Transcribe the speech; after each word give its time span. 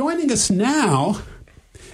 joining 0.00 0.32
us 0.32 0.50
now 0.50 1.20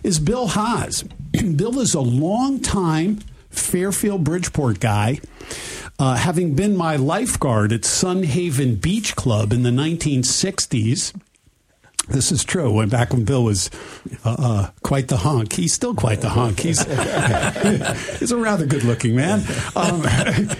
is 0.05 0.21
Bill 0.21 0.47
Haas. 0.47 1.03
Bill 1.57 1.81
is 1.81 1.93
a 1.93 2.01
long-time 2.01 3.19
Fairfield 3.51 4.23
Bridgeport 4.23 4.79
guy. 4.79 5.19
Uh, 5.99 6.15
having 6.15 6.55
been 6.55 6.77
my 6.77 6.95
lifeguard 6.95 7.73
at 7.73 7.85
Sun 7.85 8.23
Haven 8.23 8.77
Beach 8.77 9.17
Club 9.17 9.53
in 9.53 9.65
the 9.65 9.71
1960s, 9.71 11.21
this 12.09 12.31
is 12.31 12.45
true. 12.45 12.71
When 12.71 12.89
back 12.89 13.13
when 13.13 13.25
Bill 13.25 13.45
was 13.45 13.71
uh, 14.25 14.37
uh, 14.39 14.71
quite 14.83 15.09
the 15.09 15.19
honk, 15.19 15.53
he's 15.53 15.73
still 15.73 15.95
quite 15.95 16.21
the 16.21 16.29
honk. 16.29 16.61
He's 16.61 16.83
he's 18.19 18.33
a 18.33 18.37
rather 18.37 18.67
good 18.67 18.85
looking 18.85 19.17
man. 19.17 19.43
Um, 19.75 20.07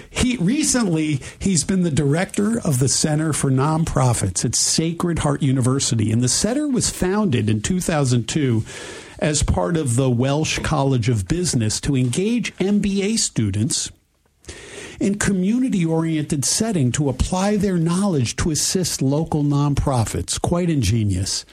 he 0.09 0.37
recently 0.37 1.21
he's 1.39 1.63
been 1.63 1.83
the 1.83 1.91
director 1.91 2.59
of 2.59 2.79
the 2.79 2.89
Center 2.89 3.33
for 3.33 3.49
Nonprofits 3.49 4.43
at 4.43 4.55
Sacred 4.55 5.19
Heart 5.19 5.41
University, 5.41 6.11
and 6.11 6.21
the 6.21 6.29
center 6.29 6.67
was 6.67 6.89
founded 6.89 7.49
in 7.49 7.61
2002 7.61 8.63
as 9.19 9.41
part 9.41 9.77
of 9.77 9.95
the 9.95 10.09
Welch 10.09 10.61
College 10.63 11.09
of 11.09 11.27
Business 11.27 11.81
to 11.81 11.95
engage 11.95 12.55
MBA 12.57 13.17
students 13.17 13.91
in 14.99 15.17
community 15.17 15.85
oriented 15.85 16.45
setting 16.45 16.91
to 16.93 17.09
apply 17.09 17.57
their 17.57 17.77
knowledge 17.77 18.35
to 18.37 18.51
assist 18.51 19.01
local 19.01 19.43
nonprofits. 19.43 20.41
Quite 20.41 20.69
ingenious. 20.69 21.45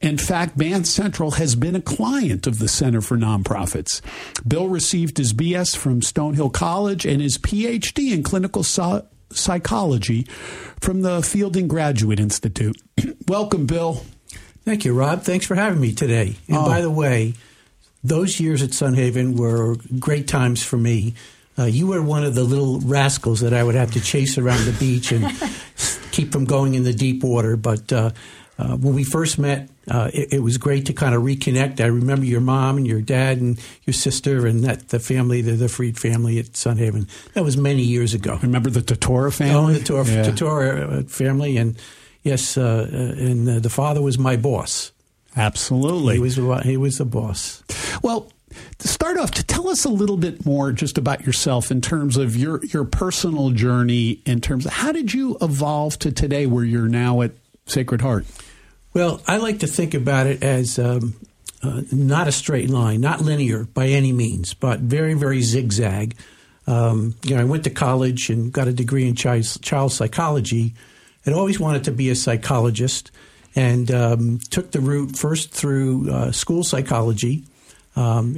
In 0.00 0.18
fact, 0.18 0.58
Band 0.58 0.86
Central 0.86 1.32
has 1.32 1.54
been 1.54 1.74
a 1.74 1.80
client 1.80 2.46
of 2.46 2.58
the 2.58 2.68
Center 2.68 3.00
for 3.00 3.16
Nonprofits. 3.16 4.02
Bill 4.46 4.68
received 4.68 5.16
his 5.16 5.32
BS 5.32 5.74
from 5.74 6.00
Stonehill 6.00 6.52
College 6.52 7.06
and 7.06 7.22
his 7.22 7.38
PhD 7.38 8.12
in 8.12 8.22
clinical 8.22 8.62
so- 8.62 9.06
psychology 9.30 10.24
from 10.80 11.00
the 11.00 11.22
Fielding 11.22 11.68
Graduate 11.68 12.20
Institute. 12.20 12.76
Welcome, 13.28 13.66
Bill. 13.66 14.04
Thank 14.64 14.84
you, 14.84 14.92
Rob. 14.92 15.22
Thanks 15.22 15.46
for 15.46 15.54
having 15.54 15.80
me 15.80 15.94
today. 15.94 16.36
And 16.48 16.58
oh. 16.58 16.66
by 16.66 16.82
the 16.82 16.90
way, 16.90 17.34
those 18.02 18.38
years 18.38 18.62
at 18.62 18.74
Sun 18.74 18.94
Haven 18.94 19.36
were 19.36 19.76
great 19.98 20.28
times 20.28 20.62
for 20.62 20.76
me. 20.76 21.14
Uh, 21.58 21.64
you 21.64 21.86
were 21.86 22.02
one 22.02 22.24
of 22.24 22.34
the 22.34 22.44
little 22.44 22.80
rascals 22.80 23.40
that 23.40 23.54
I 23.54 23.62
would 23.62 23.74
have 23.74 23.92
to 23.92 24.00
chase 24.00 24.38
around 24.38 24.64
the 24.64 24.72
beach 24.72 25.12
and 25.12 25.24
keep 26.10 26.32
from 26.32 26.44
going 26.44 26.74
in 26.74 26.82
the 26.82 26.92
deep 26.92 27.22
water. 27.22 27.56
But 27.56 27.92
uh, 27.92 28.10
uh, 28.58 28.76
when 28.76 28.94
we 28.94 29.04
first 29.04 29.38
met, 29.38 29.68
uh, 29.88 30.10
it, 30.14 30.34
it, 30.34 30.40
was 30.40 30.58
great 30.58 30.86
to 30.86 30.92
kind 30.92 31.14
of 31.14 31.22
reconnect. 31.22 31.80
I 31.80 31.86
remember 31.86 32.24
your 32.24 32.40
mom 32.40 32.76
and 32.76 32.86
your 32.86 33.00
dad 33.00 33.38
and 33.38 33.60
your 33.84 33.94
sister 33.94 34.46
and 34.46 34.64
that 34.64 34.88
the 34.88 35.00
family, 35.00 35.42
the, 35.42 35.52
the 35.52 35.68
Fried 35.68 35.98
family 35.98 36.38
at 36.38 36.56
Sun 36.56 36.78
Haven. 36.78 37.08
That 37.34 37.44
was 37.44 37.56
many 37.56 37.82
years 37.82 38.14
ago. 38.14 38.38
Remember 38.42 38.70
the 38.70 38.80
Totora 38.80 39.32
family? 39.32 39.74
Oh, 39.74 39.78
the 39.78 39.84
Totora, 39.84 40.06
yeah. 40.06 40.22
Totora 40.24 41.00
uh, 41.00 41.02
family, 41.08 41.56
and 41.56 41.76
yes, 42.22 42.56
uh, 42.56 42.88
and 42.90 43.46
the 43.46 43.70
father 43.70 44.00
was 44.00 44.18
my 44.18 44.36
boss. 44.36 44.92
Absolutely, 45.36 46.14
he 46.14 46.20
was 46.20 46.36
he 46.62 46.76
was 46.76 46.98
the 46.98 47.04
boss. 47.04 47.62
Well, 48.02 48.32
to 48.78 48.88
start 48.88 49.18
off, 49.18 49.30
to 49.32 49.44
tell 49.44 49.68
us 49.68 49.84
a 49.84 49.88
little 49.88 50.16
bit 50.16 50.44
more 50.44 50.72
just 50.72 50.98
about 50.98 51.26
yourself 51.26 51.70
in 51.70 51.80
terms 51.80 52.16
of 52.16 52.36
your 52.36 52.64
your 52.66 52.84
personal 52.84 53.50
journey. 53.50 54.20
In 54.24 54.40
terms 54.40 54.66
of 54.66 54.72
how 54.72 54.92
did 54.92 55.14
you 55.14 55.36
evolve 55.40 55.98
to 56.00 56.12
today, 56.12 56.46
where 56.46 56.64
you're 56.64 56.88
now 56.88 57.22
at 57.22 57.32
Sacred 57.66 58.00
Heart? 58.00 58.26
Well, 58.92 59.20
I 59.26 59.38
like 59.38 59.60
to 59.60 59.66
think 59.66 59.94
about 59.94 60.26
it 60.26 60.42
as 60.42 60.78
um, 60.78 61.14
uh, 61.62 61.82
not 61.90 62.28
a 62.28 62.32
straight 62.32 62.70
line, 62.70 63.00
not 63.00 63.20
linear 63.20 63.64
by 63.64 63.88
any 63.88 64.12
means, 64.12 64.54
but 64.54 64.80
very, 64.80 65.14
very 65.14 65.42
zigzag. 65.42 66.14
Um, 66.66 67.14
you 67.24 67.34
know, 67.34 67.40
I 67.40 67.44
went 67.44 67.64
to 67.64 67.70
college 67.70 68.30
and 68.30 68.52
got 68.52 68.68
a 68.68 68.72
degree 68.72 69.08
in 69.08 69.14
child, 69.16 69.46
child 69.62 69.92
psychology. 69.92 70.74
I'd 71.26 71.32
always 71.32 71.58
wanted 71.58 71.84
to 71.84 71.90
be 71.90 72.10
a 72.10 72.14
psychologist 72.14 73.10
and 73.56 73.90
um, 73.90 74.38
took 74.50 74.70
the 74.72 74.80
route 74.80 75.16
first 75.16 75.50
through 75.52 76.10
uh, 76.10 76.32
school 76.32 76.64
psychology 76.64 77.44
um, 77.96 78.34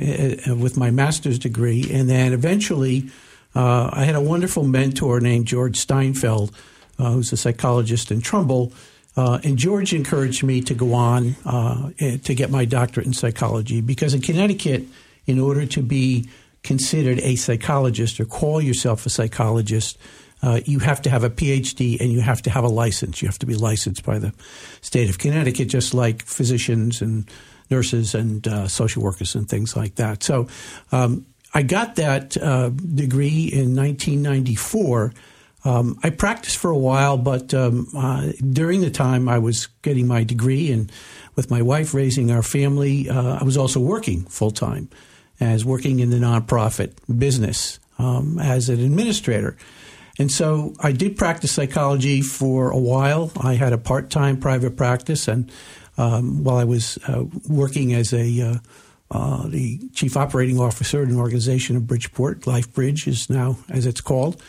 with 0.60 0.76
my 0.76 0.90
master's 0.90 1.38
degree. 1.38 1.88
And 1.92 2.08
then 2.08 2.32
eventually, 2.32 3.10
uh, 3.54 3.90
I 3.92 4.04
had 4.04 4.14
a 4.14 4.20
wonderful 4.20 4.64
mentor 4.64 5.20
named 5.20 5.47
George 5.47 5.78
Steinfeld, 5.78 6.54
uh, 6.98 7.12
who's 7.12 7.32
a 7.32 7.36
psychologist 7.36 8.10
in 8.10 8.20
Trumbull. 8.20 8.72
Uh, 9.16 9.41
and 9.44 9.56
George 9.56 9.94
encouraged 9.94 10.42
me 10.42 10.60
to 10.60 10.75
go 10.75 10.92
on 10.92 11.36
uh, 11.47 11.91
to 11.98 12.34
get 12.34 12.50
my 12.50 12.66
doctorate 12.66 13.06
in 13.06 13.14
psychology 13.14 13.81
because 13.81 14.12
in 14.12 14.20
Connecticut, 14.20 14.84
in 15.26 15.41
order 15.41 15.64
to 15.64 15.81
be 15.81 16.28
considered 16.62 17.19
a 17.20 17.36
psychologist 17.36 18.20
or 18.20 18.26
call 18.26 18.60
yourself 18.60 19.06
a 19.06 19.10
psychologist, 19.10 19.97
uh, 20.42 20.60
you 20.66 20.81
have 20.81 21.00
to 21.00 21.08
have 21.08 21.25
a 21.25 21.31
PhD 21.31 21.98
and 21.98 22.12
you 22.12 22.20
have 22.20 22.42
to 22.42 22.50
have 22.50 22.64
a 22.64 22.69
license. 22.69 23.22
You 23.22 23.28
have 23.28 23.38
to 23.38 23.47
be 23.47 23.54
licensed 23.54 24.04
by 24.04 24.19
the 24.19 24.34
state 24.82 25.08
of 25.08 25.19
Connecticut, 25.19 25.69
just 25.69 25.94
like 25.94 26.22
physicians 26.22 27.00
and 27.00 27.26
nurses 27.71 28.15
and 28.15 28.47
uh, 28.47 28.69
social 28.69 29.03
workers 29.03 29.34
and 29.34 29.49
things 29.49 29.77
like 29.77 29.97
that. 29.97 30.22
So 30.22 30.49
um, 30.93 31.27
I 31.54 31.62
got 31.62 31.97
that 31.97 32.37
uh, 32.37 32.71
degree 32.71 33.50
in 33.53 33.75
1994. 33.75 35.12
Um, 35.65 35.99
I 36.03 36.10
practiced 36.10 36.59
for 36.59 36.71
a 36.71 36.78
while, 36.78 37.16
but 37.16 37.53
um, 37.53 37.88
uh, 37.97 38.32
during 38.53 38.82
the 38.82 38.91
time 38.91 39.28
I 39.28 39.38
was 39.38 39.66
getting 39.82 40.06
my 40.06 40.22
degree 40.22 40.71
and 40.71 40.93
with 41.34 41.50
my 41.50 41.62
wife 41.62 41.93
raising 41.93 42.31
our 42.31 42.43
family, 42.43 43.09
uh, 43.09 43.38
I 43.41 43.44
was 43.44 43.56
also 43.56 43.81
working 43.81 44.25
full 44.26 44.50
time 44.53 44.88
as 45.41 45.65
working 45.65 46.00
in 46.00 46.10
the 46.10 46.16
nonprofit 46.16 46.93
business 47.19 47.78
um, 47.99 48.38
as 48.38 48.69
an 48.69 48.81
administrator. 48.81 49.56
And 50.19 50.32
so 50.32 50.75
I 50.81 50.93
did 50.93 51.16
practice 51.16 51.53
psychology 51.53 52.22
for 52.22 52.71
a 52.71 52.78
while. 52.78 53.31
I 53.41 53.55
had 53.55 53.72
a 53.72 53.78
part 53.78 54.09
time 54.09 54.38
private 54.38 54.76
practice, 54.76 55.28
and 55.28 55.50
um, 55.98 56.44
while 56.44 56.56
I 56.56 56.64
was 56.64 56.98
uh, 57.08 57.24
working 57.48 57.94
as 57.94 58.12
a 58.12 58.40
uh, 58.40 58.58
uh, 59.10 59.46
the 59.48 59.78
chief 59.94 60.16
operating 60.16 60.58
officer 60.58 61.02
in 61.02 61.10
an 61.10 61.18
organization 61.18 61.76
of 61.76 61.86
Bridgeport, 61.86 62.40
LifeBridge 62.40 63.06
is 63.06 63.30
now 63.30 63.56
as 63.68 63.86
it's 63.86 64.00
called, 64.00 64.42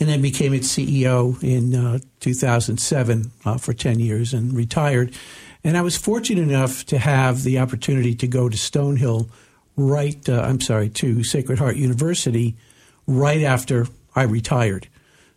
and 0.00 0.08
then 0.08 0.22
became 0.22 0.54
its 0.54 0.74
CEO 0.74 1.42
in 1.42 1.74
uh, 1.74 1.98
2007 2.20 3.30
uh, 3.44 3.58
for 3.58 3.74
10 3.74 4.00
years 4.00 4.32
and 4.32 4.54
retired. 4.54 5.14
And 5.62 5.76
I 5.76 5.82
was 5.82 5.96
fortunate 5.96 6.42
enough 6.42 6.86
to 6.86 6.98
have 6.98 7.42
the 7.42 7.58
opportunity 7.58 8.14
to 8.14 8.26
go 8.26 8.48
to 8.48 8.56
Stonehill, 8.56 9.28
right? 9.76 10.28
I'm 10.28 10.60
sorry, 10.60 10.88
to 10.90 11.22
Sacred 11.22 11.58
Heart 11.58 11.76
University, 11.76 12.56
right 13.06 13.42
after 13.42 13.88
I 14.14 14.22
retired. 14.22 14.88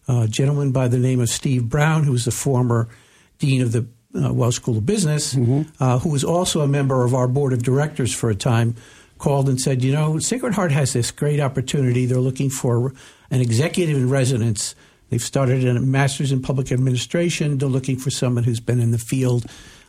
A 0.07 0.27
gentleman 0.27 0.71
by 0.71 0.87
the 0.87 0.97
name 0.97 1.19
of 1.19 1.29
Steve 1.29 1.67
Brown, 1.67 2.03
who 2.03 2.13
was 2.13 2.25
the 2.25 2.31
former 2.31 2.87
dean 3.39 3.61
of 3.61 3.71
the 3.71 3.87
uh, 4.15 4.33
Welch 4.33 4.55
School 4.55 4.77
of 4.77 4.85
Business, 4.85 5.33
mm-hmm. 5.33 5.61
uh, 5.83 5.99
who 5.99 6.09
was 6.09 6.23
also 6.23 6.61
a 6.61 6.67
member 6.67 7.03
of 7.03 7.13
our 7.13 7.27
board 7.27 7.53
of 7.53 7.63
directors 7.63 8.13
for 8.13 8.29
a 8.29 8.35
time, 8.35 8.75
called 9.17 9.47
and 9.47 9.59
said, 9.59 9.83
You 9.83 9.93
know, 9.93 10.19
Sacred 10.19 10.53
Heart 10.53 10.71
has 10.71 10.93
this 10.93 11.11
great 11.11 11.39
opportunity. 11.39 12.05
They're 12.05 12.19
looking 12.19 12.49
for 12.49 12.93
an 13.29 13.39
executive 13.39 13.95
in 13.95 14.09
residence. 14.09 14.75
They've 15.09 15.21
started 15.21 15.65
a 15.65 15.79
master's 15.79 16.31
in 16.31 16.41
public 16.41 16.71
administration. 16.71 17.57
They're 17.57 17.69
looking 17.69 17.97
for 17.97 18.09
someone 18.09 18.43
who's 18.43 18.59
been 18.59 18.79
in 18.79 18.91
the 18.91 18.97
field, 18.97 19.45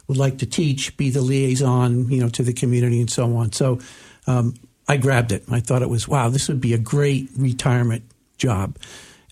would 0.09 0.19
like 0.19 0.39
to 0.39 0.47
teach, 0.47 0.97
be 0.97 1.11
the 1.11 1.23
liaison, 1.23 2.11
you 2.11 2.21
know, 2.21 2.29
to 2.31 2.43
the 2.43 2.53
community 2.53 3.01
and 3.01 3.11
so 3.11 3.37
on. 3.37 3.53
So 3.53 3.79
um, 4.27 4.55
I 4.89 4.97
grabbed 4.97 5.33
it. 5.33 5.45
I 5.51 5.61
thought 5.61 5.83
it 5.83 5.89
was, 5.89 6.07
wow, 6.07 6.29
this 6.29 6.49
would 6.49 6.61
be 6.61 6.75
a 6.75 6.79
great 6.79 7.31
retirement 7.37 8.05
job. 8.37 8.77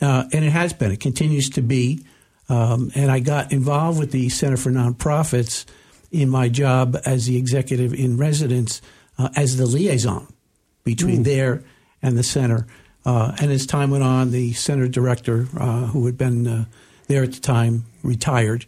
Uh, 0.00 0.24
and 0.32 0.44
it 0.44 0.50
has 0.50 0.72
been. 0.72 0.92
It 0.92 1.00
continues 1.00 1.50
to 1.50 1.60
be. 1.60 2.04
Um, 2.50 2.90
and 2.96 3.10
I 3.10 3.20
got 3.20 3.52
involved 3.52 3.98
with 3.98 4.10
the 4.10 4.28
Center 4.28 4.56
for 4.56 4.70
Nonprofits 4.70 5.64
in 6.10 6.28
my 6.28 6.48
job 6.48 6.96
as 7.06 7.26
the 7.26 7.36
executive 7.36 7.94
in 7.94 8.16
residence 8.16 8.82
uh, 9.18 9.28
as 9.36 9.56
the 9.56 9.66
liaison 9.66 10.26
between 10.82 11.20
mm. 11.20 11.24
there 11.24 11.62
and 12.02 12.18
the 12.18 12.24
center. 12.24 12.66
Uh, 13.06 13.34
and 13.40 13.52
as 13.52 13.66
time 13.66 13.90
went 13.90 14.02
on, 14.02 14.32
the 14.32 14.52
center 14.52 14.88
director, 14.88 15.46
uh, 15.58 15.86
who 15.86 16.04
had 16.06 16.18
been 16.18 16.46
uh, 16.46 16.64
there 17.06 17.22
at 17.22 17.32
the 17.32 17.40
time, 17.40 17.84
retired, 18.02 18.66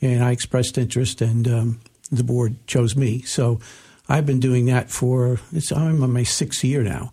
and 0.00 0.22
I 0.22 0.30
expressed 0.32 0.76
interest, 0.76 1.20
and 1.20 1.48
um, 1.48 1.80
the 2.10 2.24
board 2.24 2.56
chose 2.66 2.94
me. 2.94 3.22
So 3.22 3.60
I've 4.08 4.26
been 4.26 4.40
doing 4.40 4.66
that 4.66 4.90
for 4.90 5.40
I'm 5.74 6.02
on 6.02 6.12
my 6.12 6.22
sixth 6.22 6.62
year 6.62 6.82
now, 6.82 7.12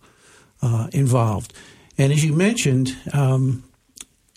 uh, 0.62 0.90
involved. 0.92 1.54
And 1.98 2.12
as 2.12 2.24
you 2.24 2.34
mentioned, 2.34 2.96
um, 3.14 3.64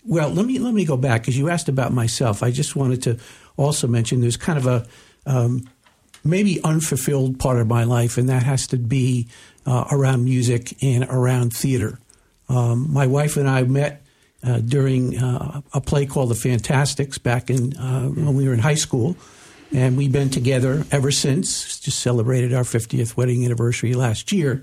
well, 0.05 0.29
let 0.29 0.45
me 0.45 0.59
let 0.59 0.73
me 0.73 0.85
go 0.85 0.97
back 0.97 1.21
because 1.21 1.37
you 1.37 1.49
asked 1.49 1.69
about 1.69 1.93
myself. 1.93 2.43
I 2.43 2.51
just 2.51 2.75
wanted 2.75 3.01
to 3.03 3.19
also 3.57 3.87
mention 3.87 4.21
there's 4.21 4.37
kind 4.37 4.57
of 4.57 4.67
a 4.67 4.85
um, 5.25 5.69
maybe 6.23 6.61
unfulfilled 6.63 7.39
part 7.39 7.59
of 7.59 7.67
my 7.67 7.83
life, 7.83 8.17
and 8.17 8.29
that 8.29 8.43
has 8.43 8.67
to 8.67 8.77
be 8.77 9.27
uh, 9.65 9.85
around 9.91 10.25
music 10.25 10.81
and 10.83 11.05
around 11.05 11.53
theater. 11.53 11.99
Um, 12.49 12.91
my 12.91 13.07
wife 13.07 13.37
and 13.37 13.49
I 13.49 13.63
met 13.63 14.03
uh, 14.43 14.59
during 14.59 15.17
uh, 15.17 15.61
a 15.73 15.81
play 15.81 16.05
called 16.05 16.29
The 16.29 16.35
Fantasticks 16.35 17.17
back 17.17 17.49
in 17.49 17.75
uh, 17.77 18.07
when 18.07 18.35
we 18.35 18.47
were 18.47 18.53
in 18.53 18.59
high 18.59 18.75
school, 18.75 19.15
and 19.71 19.95
we've 19.95 20.11
been 20.11 20.29
together 20.29 20.85
ever 20.91 21.11
since. 21.11 21.79
Just 21.79 21.99
celebrated 21.99 22.53
our 22.53 22.63
50th 22.63 23.15
wedding 23.15 23.45
anniversary 23.45 23.93
last 23.93 24.31
year. 24.31 24.61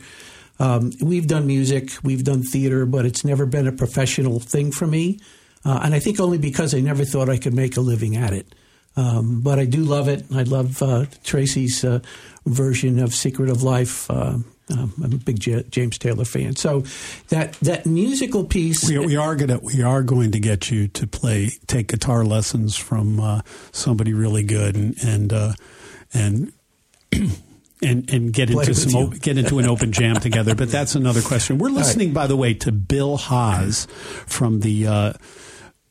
Um, 0.61 0.93
we've 1.01 1.27
done 1.27 1.47
music, 1.47 1.91
we've 2.05 2.23
done 2.23 2.43
theater, 2.43 2.85
but 2.87 3.07
it's 3.07 3.25
never 3.25 3.47
been 3.47 3.67
a 3.67 3.73
professional 3.73 4.39
thing 4.39 4.71
for 4.71 4.87
me. 4.87 5.19
Uh, 5.65 5.81
and 5.83 5.95
I 5.95 5.99
think 5.99 6.21
only 6.21 6.39
because 6.39 6.75
I 6.75 6.81
never 6.81 7.05
thought 7.05 7.29
I 7.29 7.39
could 7.39 7.55
make 7.55 7.77
a 7.77 7.81
living 7.81 8.17
at 8.17 8.33
it. 8.33 8.55
Um, 8.97 9.41
but 9.41 9.59
I 9.59 9.65
do 9.65 9.83
love 9.83 10.09
it. 10.09 10.25
I 10.35 10.43
love 10.43 10.83
uh, 10.83 11.07
Tracy's 11.25 11.85
uh, 11.85 12.01
version 12.45 12.99
of 12.99 13.15
Secret 13.15 13.49
of 13.49 13.63
Life. 13.63 14.11
Uh, 14.11 14.39
um, 14.71 14.93
I'm 15.03 15.13
a 15.13 15.17
big 15.17 15.41
J- 15.41 15.65
James 15.71 15.97
Taylor 15.97 16.25
fan. 16.25 16.57
So 16.57 16.85
that 17.29 17.55
that 17.55 17.87
musical 17.87 18.45
piece. 18.45 18.89
We, 18.89 18.99
we, 18.99 19.17
are 19.17 19.35
gonna 19.35 19.59
we 19.59 19.83
are 19.83 20.03
going 20.03 20.33
to 20.33 20.41
get 20.41 20.71
you 20.71 20.87
to 20.89 21.07
play 21.07 21.51
take 21.67 21.89
guitar 21.89 22.25
lessons 22.25 22.77
from 22.77 23.19
uh, 23.19 23.41
somebody 23.73 24.13
really 24.13 24.43
good 24.43 24.77
and 24.77 24.97
and 25.03 25.33
uh, 25.33 25.53
and. 26.13 26.53
and 27.83 28.11
and 28.11 28.33
get 28.33 28.51
into 28.51 28.75
some 28.75 29.11
get 29.11 29.39
into 29.39 29.59
an 29.59 29.67
open 29.67 29.93
jam 29.93 30.17
together. 30.21 30.55
But 30.55 30.71
that's 30.71 30.95
another 30.95 31.23
question. 31.23 31.59
We're 31.59 31.71
listening, 31.71 32.09
right. 32.09 32.15
by 32.15 32.27
the 32.27 32.37
way, 32.37 32.55
to 32.55 32.73
Bill 32.73 33.17
Haas 33.17 33.87
from 34.27 34.61
the 34.61 34.87
uh, 34.87 35.13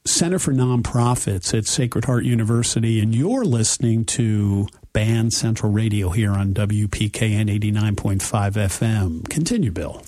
Center 0.06 0.40
for 0.40 0.54
Nonprofits 0.54 1.58
at 1.58 1.66
Sacred 1.66 2.06
Heart 2.06 2.26
University, 2.26 3.00
and 3.00 3.14
you're 3.14 3.46
listening 3.46 4.06
to 4.06 4.68
Band 4.94 5.34
Central 5.34 5.72
Radio 5.72 6.10
here 6.10 6.32
on 6.32 6.54
WPKN 6.54 7.50
89.5 7.60 8.20
FM. 8.20 9.30
Continue, 9.30 9.72
Bill. 9.72 10.02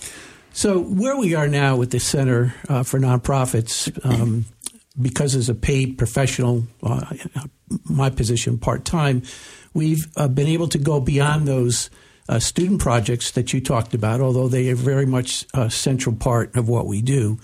So, 0.53 0.79
where 0.79 1.15
we 1.15 1.33
are 1.33 1.47
now 1.47 1.77
with 1.77 1.91
the 1.91 1.99
Center 1.99 2.55
uh, 2.67 2.83
for 2.83 2.99
Nonprofits, 2.99 3.89
um, 4.05 4.45
because 4.99 5.35
as 5.35 5.49
a 5.49 5.55
paid 5.55 5.97
professional, 5.97 6.67
uh, 6.83 7.05
my 7.85 8.09
position 8.09 8.57
part 8.57 8.85
time, 8.85 9.23
we've 9.73 10.07
uh, 10.17 10.27
been 10.27 10.47
able 10.47 10.67
to 10.69 10.77
go 10.77 10.99
beyond 10.99 11.47
those 11.47 11.89
uh, 12.27 12.39
student 12.39 12.81
projects 12.81 13.31
that 13.31 13.53
you 13.53 13.61
talked 13.61 13.93
about, 13.93 14.21
although 14.21 14.47
they 14.47 14.69
are 14.69 14.75
very 14.75 15.05
much 15.05 15.45
a 15.53 15.69
central 15.69 16.15
part 16.15 16.55
of 16.55 16.69
what 16.69 16.87
we 16.87 17.01
do. 17.01 17.39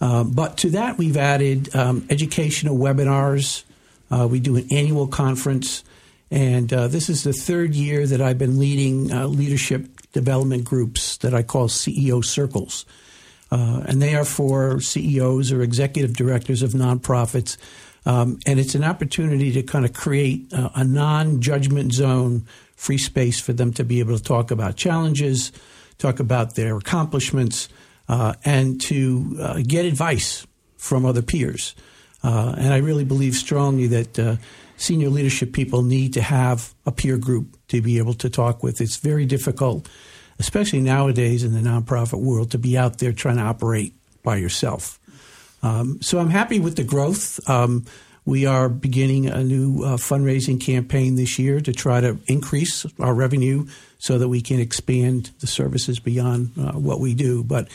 Uh, 0.00 0.24
but 0.24 0.58
to 0.58 0.70
that, 0.70 0.98
we've 0.98 1.16
added 1.16 1.74
um, 1.74 2.06
educational 2.10 2.76
webinars. 2.76 3.64
Uh, 4.10 4.28
we 4.30 4.40
do 4.40 4.56
an 4.56 4.66
annual 4.70 5.06
conference. 5.06 5.84
And 6.30 6.72
uh, 6.72 6.88
this 6.88 7.08
is 7.08 7.24
the 7.24 7.32
third 7.32 7.74
year 7.74 8.06
that 8.06 8.20
I've 8.20 8.38
been 8.38 8.58
leading 8.58 9.12
uh, 9.12 9.26
leadership 9.26 9.88
development 10.12 10.64
groups 10.64 11.16
that 11.18 11.34
I 11.34 11.42
call 11.42 11.68
CEO 11.68 12.24
circles. 12.24 12.84
Uh, 13.50 13.82
and 13.86 14.02
they 14.02 14.14
are 14.14 14.24
for 14.24 14.80
CEOs 14.80 15.52
or 15.52 15.62
executive 15.62 16.16
directors 16.16 16.62
of 16.62 16.72
nonprofits. 16.72 17.56
Um, 18.04 18.38
and 18.46 18.58
it's 18.58 18.74
an 18.74 18.84
opportunity 18.84 19.52
to 19.52 19.62
kind 19.62 19.84
of 19.84 19.92
create 19.92 20.52
uh, 20.52 20.70
a 20.74 20.84
non 20.84 21.40
judgment 21.40 21.92
zone, 21.92 22.46
free 22.74 22.98
space 22.98 23.40
for 23.40 23.52
them 23.52 23.72
to 23.74 23.84
be 23.84 24.00
able 24.00 24.16
to 24.16 24.22
talk 24.22 24.50
about 24.50 24.76
challenges, 24.76 25.52
talk 25.98 26.20
about 26.20 26.54
their 26.54 26.76
accomplishments, 26.76 27.68
uh, 28.08 28.34
and 28.44 28.80
to 28.82 29.36
uh, 29.40 29.62
get 29.66 29.84
advice 29.84 30.46
from 30.76 31.04
other 31.04 31.22
peers. 31.22 31.74
and 32.22 32.72
I 32.72 32.78
really 32.78 33.04
believe 33.04 33.34
strongly 33.34 33.86
that 33.88 34.38
senior 34.76 35.08
leadership 35.08 35.52
people 35.52 35.82
need 35.82 36.12
to 36.14 36.22
have 36.22 36.74
a 36.84 36.92
peer 36.92 37.16
group 37.16 37.56
to 37.68 37.80
be 37.80 37.98
able 37.98 38.14
to 38.14 38.30
talk 38.30 38.62
with. 38.62 38.80
It's 38.80 38.96
very 38.96 39.26
difficult, 39.26 39.88
especially 40.38 40.80
nowadays 40.80 41.42
in 41.44 41.52
the 41.52 41.60
nonprofit 41.60 42.20
world, 42.20 42.50
to 42.50 42.58
be 42.58 42.76
out 42.76 42.98
there 42.98 43.12
trying 43.12 43.36
to 43.36 43.42
operate 43.42 43.94
by 44.22 44.36
yourself. 44.36 44.98
Um, 45.62 46.00
so 46.02 46.18
I'm 46.18 46.30
happy 46.30 46.60
with 46.60 46.76
the 46.76 46.84
growth. 46.84 47.40
Um, 47.48 47.86
we 48.24 48.44
are 48.44 48.68
beginning 48.68 49.26
a 49.28 49.42
new 49.44 49.84
uh, 49.84 49.96
fundraising 49.96 50.60
campaign 50.60 51.14
this 51.14 51.38
year 51.38 51.60
to 51.60 51.72
try 51.72 52.00
to 52.00 52.18
increase 52.26 52.84
our 52.98 53.14
revenue 53.14 53.66
so 53.98 54.18
that 54.18 54.28
we 54.28 54.40
can 54.40 54.58
expand 54.58 55.30
the 55.40 55.46
services 55.46 56.00
beyond 56.00 56.50
uh, 56.58 56.72
what 56.72 57.00
we 57.00 57.14
do. 57.14 57.44
But 57.44 57.68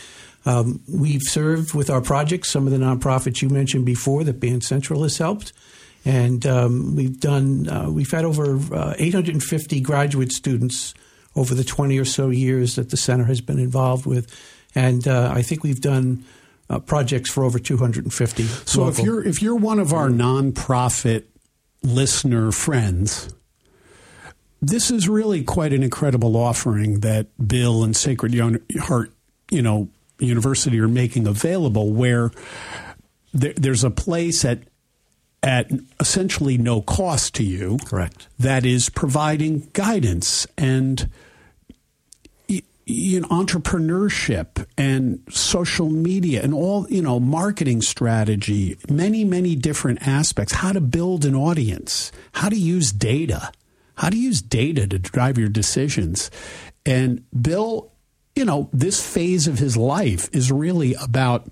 um, 0.45 0.81
we've 0.89 1.21
served 1.21 1.73
with 1.73 1.89
our 1.89 2.01
projects 2.01 2.49
some 2.49 2.67
of 2.67 2.73
the 2.73 2.79
nonprofits 2.79 3.41
you 3.41 3.49
mentioned 3.49 3.85
before 3.85 4.23
that 4.25 4.39
Band 4.39 4.63
Central 4.63 5.03
has 5.03 5.17
helped. 5.17 5.53
And 6.03 6.45
um, 6.45 6.95
we've 6.95 7.19
done, 7.19 7.69
uh, 7.69 7.89
we've 7.89 8.11
had 8.11 8.25
over 8.25 8.55
uh, 8.75 8.95
850 8.97 9.79
graduate 9.81 10.31
students 10.31 10.93
over 11.35 11.55
the 11.55 11.63
20 11.63 11.97
or 11.97 12.05
so 12.05 12.29
years 12.29 12.75
that 12.75 12.89
the 12.89 12.97
center 12.97 13.25
has 13.25 13.41
been 13.41 13.59
involved 13.59 14.05
with. 14.05 14.27
And 14.75 15.07
uh, 15.07 15.31
I 15.33 15.41
think 15.41 15.63
we've 15.63 15.81
done 15.81 16.23
uh, 16.69 16.79
projects 16.79 17.29
for 17.29 17.43
over 17.43 17.59
250. 17.59 18.43
So 18.43 18.83
local. 18.83 18.99
if 18.99 19.05
you're 19.05 19.23
if 19.23 19.41
you're 19.41 19.55
one 19.55 19.79
of 19.79 19.93
our 19.93 20.09
nonprofit 20.09 21.25
listener 21.83 22.51
friends, 22.51 23.33
this 24.61 24.91
is 24.91 25.09
really 25.09 25.43
quite 25.43 25.73
an 25.73 25.83
incredible 25.83 26.37
offering 26.37 27.01
that 27.01 27.27
Bill 27.45 27.83
and 27.83 27.95
Sacred 27.95 28.33
Heart, 28.79 29.11
you 29.49 29.61
know, 29.61 29.89
University 30.19 30.79
are 30.79 30.87
making 30.87 31.27
available, 31.27 31.91
where 31.91 32.31
there, 33.33 33.53
there's 33.57 33.83
a 33.83 33.89
place 33.89 34.45
at 34.45 34.59
at 35.43 35.71
essentially 35.99 36.57
no 36.57 36.81
cost 36.81 37.35
to 37.35 37.43
you. 37.43 37.79
Correct. 37.85 38.27
That 38.37 38.65
is 38.65 38.89
providing 38.89 39.69
guidance 39.73 40.45
and 40.57 41.09
you 42.85 43.21
know, 43.21 43.27
entrepreneurship 43.29 44.65
and 44.77 45.21
social 45.29 45.89
media 45.89 46.43
and 46.43 46.53
all, 46.53 46.87
you 46.89 47.01
know, 47.01 47.19
marketing 47.19 47.81
strategy, 47.81 48.77
many, 48.89 49.23
many 49.23 49.55
different 49.55 50.05
aspects, 50.05 50.53
how 50.53 50.71
to 50.71 50.81
build 50.81 51.23
an 51.23 51.35
audience, 51.35 52.11
how 52.33 52.49
to 52.49 52.57
use 52.57 52.91
data, 52.91 53.51
how 53.95 54.09
to 54.09 54.17
use 54.17 54.41
data 54.41 54.87
to 54.87 54.99
drive 54.99 55.37
your 55.37 55.49
decisions. 55.49 56.31
And 56.85 57.23
Bill, 57.39 57.91
you 58.35 58.45
know, 58.45 58.69
this 58.73 59.05
phase 59.05 59.47
of 59.47 59.59
his 59.59 59.77
life 59.77 60.29
is 60.33 60.51
really 60.51 60.95
about 60.95 61.49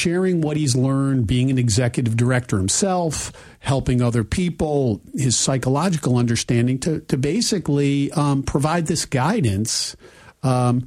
sharing 0.00 0.40
what 0.40 0.56
he's 0.56 0.74
learned, 0.74 1.26
being 1.26 1.50
an 1.50 1.58
executive 1.58 2.16
director 2.16 2.56
himself, 2.56 3.32
helping 3.58 4.00
other 4.00 4.24
people, 4.24 5.02
his 5.14 5.36
psychological 5.36 6.16
understanding 6.16 6.78
to, 6.78 7.00
to 7.00 7.18
basically 7.18 8.10
um, 8.12 8.42
provide 8.42 8.86
this 8.86 9.04
guidance. 9.04 9.94
Um, 10.42 10.86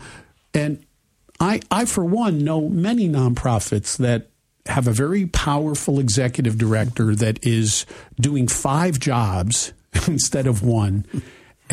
and 0.53 0.83
I, 1.39 1.61
I, 1.69 1.85
for 1.85 2.03
one, 2.03 2.43
know 2.43 2.69
many 2.69 3.07
nonprofits 3.07 3.97
that 3.97 4.29
have 4.65 4.87
a 4.87 4.91
very 4.91 5.27
powerful 5.27 5.99
executive 5.99 6.57
director 6.57 7.13
that 7.13 7.45
is 7.45 7.85
doing 8.19 8.47
five 8.47 8.99
jobs 8.99 9.73
instead 10.07 10.47
of 10.47 10.63
one 10.63 11.05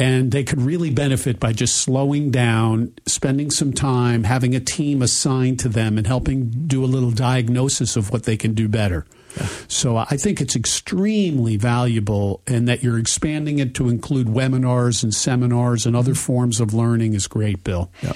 and 0.00 0.32
they 0.32 0.42
could 0.42 0.62
really 0.62 0.90
benefit 0.90 1.38
by 1.38 1.52
just 1.52 1.76
slowing 1.76 2.30
down, 2.30 2.94
spending 3.06 3.50
some 3.50 3.70
time, 3.70 4.24
having 4.24 4.54
a 4.54 4.60
team 4.60 5.02
assigned 5.02 5.60
to 5.60 5.68
them, 5.68 5.98
and 5.98 6.06
helping 6.06 6.48
do 6.66 6.82
a 6.82 6.86
little 6.86 7.10
diagnosis 7.10 7.96
of 7.96 8.10
what 8.10 8.22
they 8.22 8.38
can 8.38 8.54
do 8.54 8.66
better. 8.66 9.04
Yeah. 9.36 9.46
So 9.68 9.98
I 9.98 10.16
think 10.16 10.40
it's 10.40 10.56
extremely 10.56 11.58
valuable, 11.58 12.40
and 12.46 12.66
that 12.66 12.82
you're 12.82 12.98
expanding 12.98 13.58
it 13.58 13.74
to 13.74 13.90
include 13.90 14.26
webinars 14.26 15.02
and 15.02 15.14
seminars 15.14 15.84
and 15.84 15.94
other 15.94 16.14
forms 16.14 16.60
of 16.60 16.72
learning 16.72 17.12
is 17.12 17.26
great, 17.26 17.62
Bill. 17.62 17.90
Yeah. 18.00 18.14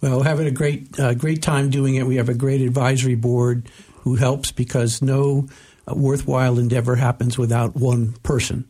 Well, 0.00 0.24
having 0.24 0.48
a 0.48 0.50
great 0.50 0.98
uh, 0.98 1.14
great 1.14 1.42
time 1.42 1.70
doing 1.70 1.94
it. 1.94 2.06
We 2.06 2.16
have 2.16 2.28
a 2.28 2.34
great 2.34 2.60
advisory 2.60 3.14
board 3.14 3.68
who 4.02 4.16
helps 4.16 4.50
because 4.50 5.00
no 5.00 5.48
uh, 5.86 5.94
worthwhile 5.94 6.58
endeavor 6.58 6.96
happens 6.96 7.38
without 7.38 7.76
one 7.76 8.14
person. 8.24 8.64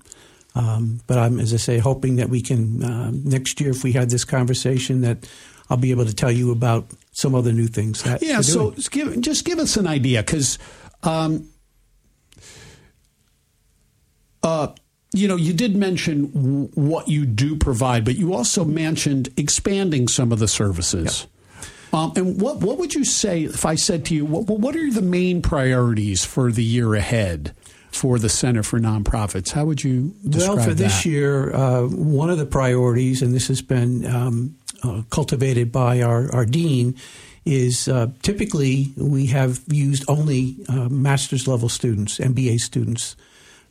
Um, 0.54 1.00
but 1.06 1.18
I'm, 1.18 1.38
as 1.38 1.54
I 1.54 1.58
say, 1.58 1.78
hoping 1.78 2.16
that 2.16 2.28
we 2.28 2.40
can 2.40 2.82
uh, 2.82 3.10
next 3.12 3.60
year, 3.60 3.70
if 3.70 3.84
we 3.84 3.92
had 3.92 4.10
this 4.10 4.24
conversation, 4.24 5.02
that 5.02 5.28
I'll 5.70 5.76
be 5.76 5.90
able 5.90 6.06
to 6.06 6.14
tell 6.14 6.32
you 6.32 6.50
about 6.50 6.86
some 7.12 7.34
other 7.34 7.52
new 7.52 7.68
things. 7.68 8.02
That 8.02 8.22
yeah, 8.22 8.40
so 8.40 8.72
just 8.72 8.90
give, 8.90 9.20
just 9.20 9.44
give 9.44 9.58
us 9.58 9.76
an 9.76 9.86
idea 9.86 10.22
because. 10.22 10.58
Um, 11.02 11.48
uh, 14.42 14.68
you 15.12 15.26
know, 15.26 15.36
you 15.36 15.52
did 15.52 15.74
mention 15.74 16.30
w- 16.32 16.68
what 16.74 17.08
you 17.08 17.24
do 17.24 17.56
provide, 17.56 18.04
but 18.04 18.16
you 18.16 18.34
also 18.34 18.64
mentioned 18.64 19.28
expanding 19.36 20.06
some 20.08 20.32
of 20.32 20.38
the 20.38 20.48
services. 20.48 21.22
Yep. 21.22 21.30
Um, 21.90 22.12
and 22.16 22.40
what 22.40 22.58
what 22.58 22.76
would 22.78 22.94
you 22.94 23.04
say 23.04 23.44
if 23.44 23.64
I 23.64 23.74
said 23.74 24.04
to 24.06 24.14
you, 24.14 24.26
what, 24.26 24.46
what 24.46 24.76
are 24.76 24.90
the 24.90 25.02
main 25.02 25.40
priorities 25.40 26.24
for 26.24 26.52
the 26.52 26.62
year 26.62 26.94
ahead? 26.94 27.54
For 27.90 28.18
the 28.18 28.28
Center 28.28 28.62
for 28.62 28.78
Nonprofits. 28.78 29.52
How 29.52 29.64
would 29.64 29.82
you 29.82 30.14
describe 30.28 30.56
Well, 30.56 30.64
for 30.66 30.74
that? 30.74 30.82
this 30.82 31.06
year, 31.06 31.54
uh, 31.54 31.82
one 31.86 32.30
of 32.30 32.38
the 32.38 32.46
priorities, 32.46 33.22
and 33.22 33.34
this 33.34 33.48
has 33.48 33.62
been 33.62 34.06
um, 34.06 34.56
uh, 34.82 35.02
cultivated 35.10 35.72
by 35.72 36.02
our, 36.02 36.32
our 36.34 36.44
dean, 36.44 36.94
is 37.44 37.88
uh, 37.88 38.08
typically 38.22 38.92
we 38.96 39.26
have 39.26 39.60
used 39.68 40.04
only 40.08 40.56
uh, 40.68 40.88
master's 40.88 41.48
level 41.48 41.68
students, 41.68 42.18
MBA 42.18 42.58
students. 42.60 43.16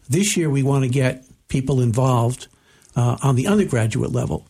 This 0.10 0.36
year, 0.36 0.50
we 0.50 0.64
want 0.64 0.84
to 0.84 0.90
get 0.90 1.26
people 1.48 1.80
involved 1.80 2.48
uh, 2.96 3.18
on 3.22 3.36
the 3.36 3.48
undergraduate 3.48 4.12
level. 4.12 4.48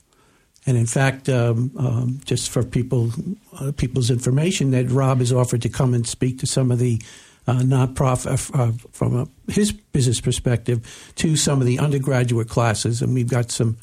And 0.65 0.77
in 0.77 0.85
fact, 0.85 1.29
um, 1.29 1.71
um, 1.77 2.19
just 2.25 2.49
for 2.49 2.63
people 2.63 3.11
uh, 3.59 3.71
people's 3.77 4.09
information, 4.09 4.71
that 4.71 4.89
Rob 4.89 5.19
has 5.19 5.31
offered 5.31 5.61
to 5.61 5.69
come 5.69 5.93
and 5.93 6.05
speak 6.05 6.39
to 6.39 6.47
some 6.47 6.71
of 6.71 6.79
the 6.79 7.01
uh, 7.47 7.59
nonprofit 7.59 8.53
uh, 8.53 8.71
from 8.91 9.15
a, 9.15 9.51
his 9.51 9.71
business 9.71 10.21
perspective 10.21 11.11
to 11.15 11.35
some 11.35 11.61
of 11.61 11.67
the 11.67 11.79
undergraduate 11.79 12.49
classes, 12.49 13.01
and 13.01 13.13
we've 13.13 13.29
got 13.29 13.51
some. 13.51 13.77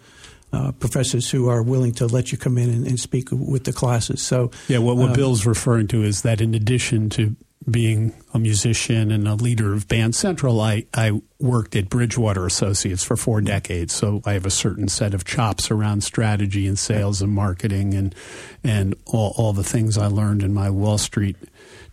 Uh, 0.52 0.70
professors 0.70 1.28
who 1.32 1.48
are 1.48 1.64
willing 1.64 1.90
to 1.90 2.06
let 2.06 2.30
you 2.30 2.38
come 2.38 2.56
in 2.58 2.70
and, 2.70 2.86
and 2.86 3.00
speak 3.00 3.28
with 3.32 3.64
the 3.64 3.72
classes. 3.72 4.22
So 4.22 4.52
yeah, 4.68 4.78
what, 4.78 4.96
what 4.96 5.08
um, 5.08 5.12
Bill's 5.12 5.44
referring 5.46 5.88
to 5.88 6.04
is 6.04 6.22
that 6.22 6.40
in 6.40 6.54
addition 6.54 7.10
to 7.10 7.34
being 7.68 8.12
a 8.32 8.38
musician 8.38 9.10
and 9.10 9.26
a 9.26 9.34
leader 9.34 9.72
of 9.72 9.88
Band 9.88 10.14
Central, 10.14 10.60
I, 10.60 10.86
I 10.94 11.20
worked 11.40 11.74
at 11.76 11.88
Bridgewater 11.88 12.46
Associates 12.46 13.02
for 13.02 13.16
four 13.16 13.40
decades. 13.40 13.94
So 13.94 14.22
I 14.24 14.34
have 14.34 14.46
a 14.46 14.50
certain 14.50 14.88
set 14.88 15.14
of 15.14 15.24
chops 15.24 15.70
around 15.70 16.04
strategy 16.04 16.66
and 16.66 16.78
sales 16.78 17.22
and 17.22 17.32
marketing 17.32 17.94
and 17.94 18.14
and 18.62 18.94
all, 19.06 19.34
all 19.36 19.52
the 19.52 19.64
things 19.64 19.96
I 19.96 20.06
learned 20.06 20.42
in 20.42 20.52
my 20.52 20.70
Wall 20.70 20.98
Street 20.98 21.36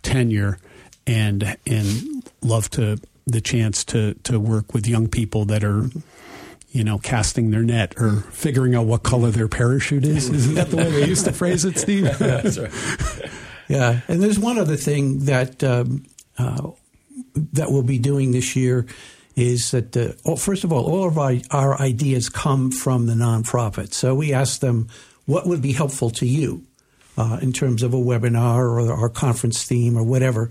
tenure 0.02 0.58
and 1.06 1.56
and 1.66 2.30
love 2.42 2.70
to 2.70 2.98
the 3.26 3.40
chance 3.40 3.84
to 3.84 4.14
to 4.24 4.38
work 4.38 4.74
with 4.74 4.86
young 4.86 5.08
people 5.08 5.44
that 5.46 5.64
are 5.64 5.88
you 6.72 6.82
know, 6.82 6.98
casting 6.98 7.50
their 7.50 7.62
net 7.62 7.94
or 7.98 8.22
figuring 8.32 8.74
out 8.74 8.86
what 8.86 9.02
color 9.02 9.30
their 9.30 9.46
parachute 9.46 10.04
is. 10.04 10.28
Isn't 10.30 10.54
that 10.54 10.70
the 10.70 10.78
way 10.78 10.90
they 10.90 11.06
used 11.06 11.26
to 11.26 11.32
phrase 11.32 11.64
it, 11.64 11.78
Steve? 11.78 12.08
Right. 12.20 13.30
Yeah, 13.68 14.00
and 14.06 14.22
there's 14.22 14.38
one 14.38 14.58
other 14.58 14.76
thing 14.76 15.20
that 15.26 15.64
um, 15.64 16.04
uh, 16.36 16.72
that 17.54 17.70
we'll 17.70 17.84
be 17.84 17.98
doing 17.98 18.32
this 18.32 18.54
year 18.54 18.86
is 19.34 19.70
that 19.70 19.96
uh, 19.96 20.12
oh, 20.26 20.36
first 20.36 20.64
of 20.64 20.72
all, 20.72 20.84
all 20.84 21.06
of 21.08 21.16
our, 21.16 21.36
our 21.50 21.80
ideas 21.80 22.28
come 22.28 22.70
from 22.70 23.06
the 23.06 23.14
nonprofit. 23.14 23.94
So 23.94 24.14
we 24.14 24.34
ask 24.34 24.60
them 24.60 24.88
what 25.24 25.46
would 25.46 25.62
be 25.62 25.72
helpful 25.72 26.10
to 26.10 26.26
you 26.26 26.64
uh, 27.16 27.38
in 27.40 27.52
terms 27.52 27.82
of 27.82 27.94
a 27.94 27.98
webinar 27.98 28.58
or 28.58 28.92
our 28.92 29.08
conference 29.08 29.64
theme 29.64 29.96
or 29.96 30.02
whatever. 30.02 30.50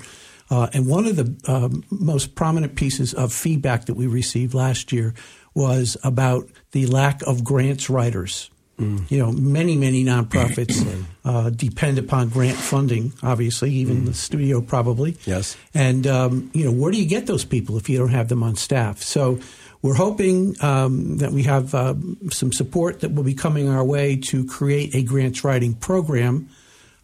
Uh, 0.52 0.68
and 0.74 0.86
one 0.86 1.06
of 1.08 1.16
the 1.16 1.52
um, 1.52 1.82
most 1.90 2.36
prominent 2.36 2.76
pieces 2.76 3.14
of 3.14 3.32
feedback 3.32 3.86
that 3.86 3.94
we 3.94 4.06
received 4.06 4.54
last 4.54 4.92
year 4.92 5.14
was 5.54 5.96
about 6.04 6.50
the 6.72 6.86
lack 6.88 7.22
of 7.24 7.44
grants 7.44 7.90
writers. 7.90 8.52
Mm. 8.78 9.10
You 9.10 9.20
know, 9.20 9.32
many, 9.32 9.78
many 9.78 10.04
nonprofits 10.04 11.06
uh, 11.26 11.52
depend 11.52 12.00
upon 12.00 12.30
grant 12.30 12.58
funding, 12.58 13.14
obviously, 13.24 13.72
even 13.72 14.02
mm. 14.02 14.06
the 14.08 14.14
studio 14.14 14.60
probably. 14.60 15.18
Yes. 15.26 15.56
And, 15.74 16.06
um, 16.06 16.52
you 16.54 16.66
know, 16.66 16.72
where 16.72 16.92
do 16.92 16.98
you 16.98 17.08
get 17.08 17.28
those 17.28 17.46
people 17.46 17.78
if 17.78 17.88
you 17.88 17.98
don't 17.98 18.10
have 18.10 18.28
them 18.28 18.44
on 18.44 18.56
staff? 18.58 19.02
So 19.02 19.40
we're 19.82 19.96
hoping 19.96 20.62
um, 20.62 21.18
that 21.18 21.32
we 21.32 21.44
have 21.44 21.74
uh, 21.74 21.96
some 22.30 22.52
support 22.52 23.00
that 23.00 23.14
will 23.14 23.24
be 23.24 23.36
coming 23.36 23.70
our 23.70 23.86
way 23.86 24.18
to 24.18 24.46
create 24.46 24.96
a 24.96 25.04
grants 25.04 25.46
writing 25.46 25.76
program 25.76 26.50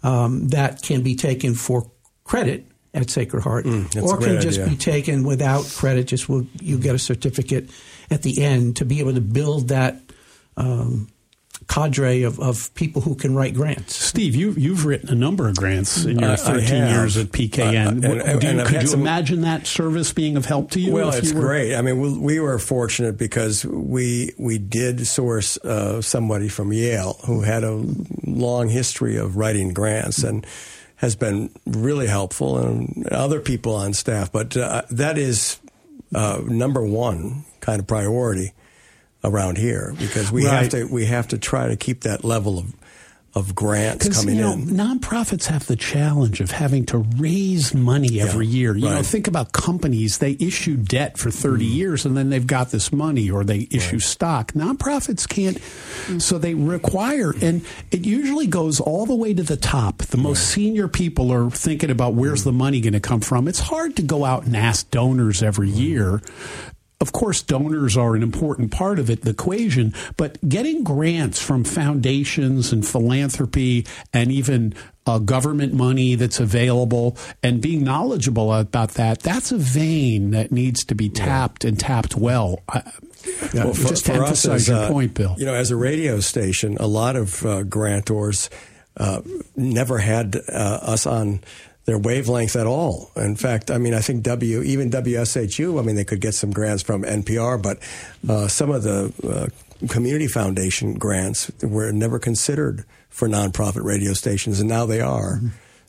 um, 0.03 0.49
that 0.49 0.81
can 0.81 1.01
be 1.01 1.15
taken 1.15 1.55
for 1.55 1.89
credit 2.25 2.65
at 2.93 3.09
Sacred 3.09 3.41
Heart, 3.43 3.65
mm, 3.65 4.01
or 4.03 4.17
can 4.17 4.41
just 4.41 4.59
idea. 4.59 4.69
be 4.71 4.77
taken 4.77 5.23
without 5.23 5.65
credit. 5.65 6.07
Just 6.07 6.27
will 6.29 6.47
you 6.61 6.77
get 6.79 6.95
a 6.95 6.99
certificate 6.99 7.69
at 8.09 8.21
the 8.23 8.41
end 8.43 8.77
to 8.77 8.85
be 8.85 8.99
able 8.99 9.13
to 9.13 9.21
build 9.21 9.67
that 9.67 9.99
um, 10.55 11.09
cadre 11.67 12.23
of, 12.23 12.39
of 12.39 12.73
people 12.75 13.01
who 13.01 13.13
can 13.15 13.35
write 13.35 13.53
grants. 13.53 13.93
Steve, 13.95 14.35
you, 14.35 14.51
you've 14.51 14.85
written 14.85 15.09
a 15.09 15.15
number 15.15 15.49
of 15.49 15.57
grants 15.57 16.05
in 16.05 16.17
your 16.19 16.29
Uh, 16.31 16.37
13 16.37 16.87
years 16.87 17.17
at 17.17 17.27
PKN. 17.31 18.03
Uh, 18.03 18.11
and- 18.11 18.21
and- 18.21 18.39
do 18.39 18.45
you- 18.47 18.51
and 18.53 18.61
I've 18.61 18.67
could 18.67 18.81
you 18.83 18.87
some- 18.87 19.01
imagine 19.01 19.41
that 19.41 19.67
service 19.67 20.13
being 20.13 20.37
of 20.37 20.45
help 20.45 20.71
to 20.71 20.79
you? 20.79 20.93
Well, 20.93 21.09
it's 21.11 21.33
you 21.33 21.39
great. 21.39 21.75
I 21.75 21.81
mean, 21.81 21.99
we, 21.99 22.17
we 22.17 22.39
were 22.39 22.57
fortunate 22.57 23.17
because 23.17 23.65
we 23.65 24.33
we 24.37 24.57
did 24.57 25.05
source 25.07 25.57
uh, 25.57 26.01
somebody 26.01 26.47
from 26.47 26.71
Yale 26.71 27.19
who 27.25 27.41
had 27.41 27.63
a 27.65 27.83
long 28.25 28.69
history 28.69 29.17
of 29.17 29.35
writing 29.35 29.73
grants 29.73 30.23
and 30.23 30.45
has 30.97 31.15
been 31.15 31.49
really 31.65 32.07
helpful, 32.07 32.57
and 32.57 33.07
other 33.07 33.39
people 33.39 33.75
on 33.75 33.93
staff. 33.93 34.31
But 34.31 34.57
uh, 34.57 34.83
that 34.91 35.17
is 35.17 35.59
uh, 36.13 36.41
number 36.45 36.85
one 36.85 37.45
kind 37.59 37.79
of 37.79 37.87
priority 37.87 38.53
around 39.23 39.57
here 39.57 39.93
because 39.97 40.31
we 40.31 40.43
have 40.43 40.69
to 40.69 40.85
we 40.85 41.05
have 41.05 41.27
to 41.29 41.37
try 41.37 41.67
to 41.67 41.75
keep 41.75 42.01
that 42.01 42.23
level 42.23 42.59
of 42.59 42.76
of 43.37 43.55
grants 43.55 44.07
coming 44.19 44.35
you 44.35 44.41
know, 44.41 44.53
in. 44.53 44.65
nonprofits 44.67 45.45
have 45.45 45.65
the 45.67 45.75
challenge 45.75 46.41
of 46.41 46.51
having 46.51 46.85
to 46.87 46.97
raise 47.17 47.73
money 47.73 48.19
every 48.19 48.47
year. 48.47 48.75
You 48.75 48.89
know, 48.89 49.03
think 49.03 49.27
about 49.27 49.51
companies; 49.51 50.17
they 50.17 50.35
issue 50.39 50.75
debt 50.75 51.17
for 51.17 51.31
thirty 51.31 51.67
Mm. 51.69 51.75
years, 51.75 52.05
and 52.05 52.17
then 52.17 52.29
they've 52.29 52.45
got 52.47 52.71
this 52.71 52.91
money, 52.91 53.29
or 53.29 53.43
they 53.43 53.67
issue 53.71 53.99
stock. 53.99 54.53
Nonprofits 54.53 55.27
can't, 55.27 55.57
so 56.21 56.37
they 56.37 56.53
require, 56.53 57.33
and 57.41 57.61
it 57.91 58.05
usually 58.05 58.47
goes 58.47 58.79
all 58.79 59.05
the 59.05 59.15
way 59.15 59.33
to 59.33 59.43
the 59.43 59.57
top. 59.57 59.99
The 59.99 60.17
most 60.17 60.47
senior 60.49 60.87
people 60.87 61.31
are 61.31 61.49
thinking 61.49 61.89
about 61.91 62.13
where's 62.15 62.41
Mm. 62.41 62.45
the 62.45 62.51
money 62.53 62.81
going 62.81 62.93
to 62.93 62.99
come 62.99 63.21
from. 63.21 63.47
It's 63.47 63.59
hard 63.59 63.95
to 63.97 64.01
go 64.01 64.25
out 64.25 64.45
and 64.45 64.55
ask 64.57 64.89
donors 64.91 65.43
every 65.43 65.69
Mm. 65.71 65.77
year. 65.77 66.21
Of 66.99 67.11
course, 67.11 67.43
donors 67.43 67.95
are 67.95 68.15
an 68.15 68.23
important 68.23 68.71
part 68.71 68.97
of 68.97 69.09
it, 69.09 69.21
the 69.21 69.29
equation, 69.29 69.93
but 70.17 70.39
getting 70.49 70.83
grants 70.83 71.39
from 71.39 71.63
foundations 71.63 72.73
and 72.73 72.85
philanthropy 72.87 73.85
and 74.13 74.31
even 74.31 74.73
uh, 75.05 75.19
government 75.19 75.73
money 75.73 76.15
that's 76.15 76.39
available 76.39 77.15
and 77.43 77.61
being 77.61 77.83
knowledgeable 77.83 78.51
about 78.51 78.91
that, 78.95 79.19
that's 79.19 79.51
a 79.51 79.57
vein 79.57 80.31
that 80.31 80.51
needs 80.51 80.83
to 80.85 80.95
be 80.95 81.07
tapped 81.07 81.63
and 81.63 81.79
tapped 81.79 82.15
well. 82.15 82.63
I, 82.67 82.81
Well, 83.53 83.73
for- 83.73 83.89
just 83.89 84.05
to 84.07 84.13
emphasize 84.13 84.61
as, 84.61 84.67
your 84.67 84.77
uh, 84.77 84.87
point, 84.87 85.13
Bill. 85.13 85.35
You 85.37 85.45
know, 85.45 85.53
as 85.53 85.69
a 85.69 85.75
radio 85.75 86.19
station, 86.19 86.77
a 86.79 86.87
lot 86.87 87.15
of 87.15 87.45
uh, 87.45 87.63
grantors 87.63 88.49
uh, 88.97 89.21
never 89.55 89.99
had 89.99 90.35
uh, 90.35 90.79
us 90.81 91.05
on 91.05 91.41
their 91.87 91.97
wavelength 91.97 92.57
at 92.57 92.67
all. 92.67 93.11
In 93.15 93.37
fact, 93.37 93.71
I 93.71 93.77
mean, 93.77 93.93
I 93.93 94.01
think 94.01 94.21
W, 94.23 94.61
even 94.61 94.91
WSHU, 94.91 95.79
I 95.79 95.83
mean, 95.83 95.95
they 95.95 96.03
could 96.03 96.19
get 96.19 96.33
some 96.33 96.51
grants 96.51 96.83
from 96.83 97.03
NPR, 97.03 97.59
but 97.61 97.79
uh, 98.29 98.49
some 98.49 98.69
of 98.69 98.83
the 98.83 99.13
uh, 99.23 99.87
community 99.87 100.27
foundation 100.27 100.95
grants 100.95 101.49
were 101.63 101.93
never 101.93 102.19
considered 102.19 102.83
for 103.09 103.29
nonprofit 103.29 103.85
radio 103.85 104.11
stations, 104.11 104.59
and 104.59 104.67
now 104.67 104.85
they 104.85 104.99
are. 104.99 105.39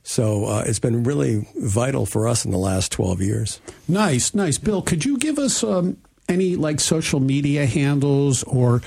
So 0.04 0.44
uh, 0.44 0.62
it's 0.66 0.78
been 0.78 1.02
really 1.02 1.48
vital 1.56 2.06
for 2.06 2.28
us 2.28 2.44
in 2.44 2.52
the 2.52 2.58
last 2.58 2.92
12 2.92 3.20
years. 3.20 3.60
Nice, 3.88 4.34
nice. 4.34 4.56
Bill, 4.56 4.82
could 4.82 5.04
you 5.04 5.18
give 5.18 5.36
us 5.36 5.64
um, 5.64 5.96
any 6.28 6.54
like 6.54 6.78
social 6.78 7.18
media 7.18 7.66
handles 7.66 8.44
or 8.44 8.82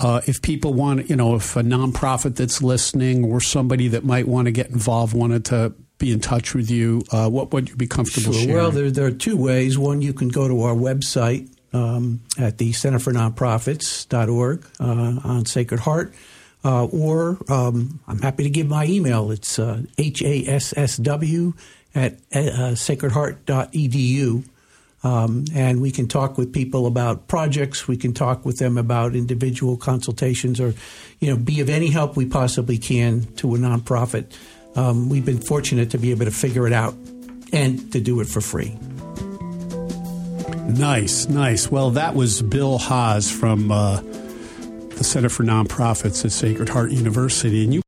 uh, 0.00 0.22
if 0.26 0.42
people 0.42 0.74
want, 0.74 1.08
you 1.08 1.14
know, 1.14 1.36
if 1.36 1.54
a 1.54 1.62
nonprofit 1.62 2.34
that's 2.34 2.60
listening 2.60 3.24
or 3.24 3.40
somebody 3.40 3.86
that 3.88 4.04
might 4.04 4.26
want 4.26 4.46
to 4.46 4.52
get 4.52 4.70
involved 4.70 5.14
wanted 5.14 5.44
to 5.46 5.72
be 5.98 6.12
in 6.12 6.20
touch 6.20 6.54
with 6.54 6.70
you, 6.70 7.02
uh, 7.10 7.28
what 7.28 7.52
would 7.52 7.68
you 7.68 7.76
be 7.76 7.86
comfortable 7.86 8.32
Sure. 8.32 8.42
sharing? 8.42 8.56
Well, 8.56 8.70
there, 8.70 8.90
there 8.90 9.06
are 9.06 9.10
two 9.10 9.36
ways. 9.36 9.76
One, 9.78 10.00
you 10.00 10.12
can 10.12 10.28
go 10.28 10.46
to 10.48 10.62
our 10.62 10.74
website 10.74 11.48
um, 11.72 12.20
at 12.38 12.58
the 12.58 12.72
Center 12.72 12.98
for 12.98 13.12
Nonprofits.org 13.12 14.64
uh, 14.80 14.84
on 15.24 15.44
Sacred 15.46 15.80
Heart. 15.80 16.14
Uh, 16.64 16.86
or 16.86 17.38
um, 17.48 18.00
I'm 18.08 18.20
happy 18.20 18.42
to 18.44 18.50
give 18.50 18.66
my 18.68 18.84
email. 18.84 19.30
It's 19.30 19.58
uh, 19.58 19.82
hassw 19.96 21.54
at 21.94 22.12
uh, 22.32 22.74
sacredheart.edu. 22.74 24.44
Um, 25.04 25.44
and 25.54 25.80
we 25.80 25.92
can 25.92 26.08
talk 26.08 26.36
with 26.36 26.52
people 26.52 26.86
about 26.86 27.28
projects. 27.28 27.86
We 27.86 27.96
can 27.96 28.12
talk 28.12 28.44
with 28.44 28.58
them 28.58 28.76
about 28.76 29.14
individual 29.14 29.76
consultations 29.76 30.60
or, 30.60 30.74
you 31.20 31.30
know, 31.30 31.36
be 31.36 31.60
of 31.60 31.70
any 31.70 31.88
help 31.90 32.16
we 32.16 32.26
possibly 32.26 32.78
can 32.78 33.22
to 33.36 33.54
a 33.54 33.58
nonprofit. 33.58 34.32
Um, 34.78 35.08
we've 35.08 35.24
been 35.24 35.40
fortunate 35.40 35.90
to 35.90 35.98
be 35.98 36.12
able 36.12 36.24
to 36.26 36.30
figure 36.30 36.64
it 36.64 36.72
out 36.72 36.94
and 37.52 37.90
to 37.92 38.00
do 38.00 38.20
it 38.20 38.28
for 38.28 38.40
free. 38.40 38.78
Nice, 40.68 41.28
nice. 41.28 41.68
Well, 41.68 41.90
that 41.90 42.14
was 42.14 42.42
Bill 42.42 42.78
Haas 42.78 43.28
from 43.28 43.72
uh, 43.72 44.00
the 44.00 45.02
Center 45.02 45.30
for 45.30 45.42
Nonprofits 45.42 46.24
at 46.24 46.30
Sacred 46.30 46.68
Heart 46.68 46.92
University. 46.92 47.64
And 47.64 47.74
you 47.74 47.82